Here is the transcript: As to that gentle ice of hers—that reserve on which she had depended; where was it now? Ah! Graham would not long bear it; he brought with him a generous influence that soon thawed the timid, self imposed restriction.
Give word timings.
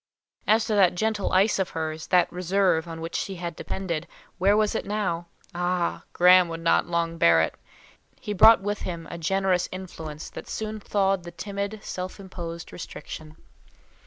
As 0.47 0.65
to 0.65 0.73
that 0.73 0.95
gentle 0.95 1.31
ice 1.31 1.59
of 1.59 1.69
hers—that 1.69 2.33
reserve 2.33 2.87
on 2.87 3.01
which 3.01 3.15
she 3.15 3.35
had 3.35 3.55
depended; 3.55 4.07
where 4.39 4.57
was 4.57 4.73
it 4.73 4.83
now? 4.83 5.27
Ah! 5.53 6.05
Graham 6.11 6.47
would 6.47 6.61
not 6.61 6.87
long 6.87 7.19
bear 7.19 7.39
it; 7.39 7.53
he 8.19 8.33
brought 8.33 8.61
with 8.61 8.79
him 8.79 9.07
a 9.11 9.19
generous 9.19 9.69
influence 9.71 10.31
that 10.31 10.49
soon 10.49 10.79
thawed 10.79 11.21
the 11.21 11.29
timid, 11.29 11.81
self 11.83 12.19
imposed 12.19 12.73
restriction. 12.73 13.37